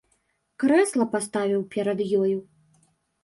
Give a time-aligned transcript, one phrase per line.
[0.61, 2.37] Крэсла паставіў перад ёю.